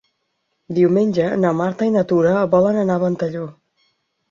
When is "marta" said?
1.59-1.91